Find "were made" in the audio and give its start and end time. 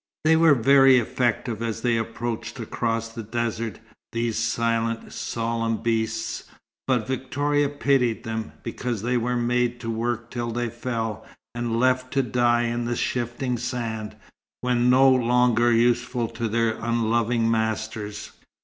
9.15-9.79